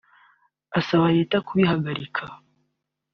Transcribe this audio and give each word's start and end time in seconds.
asaba 0.79 1.07
leta 1.17 1.35
kubihagarika 1.47 2.23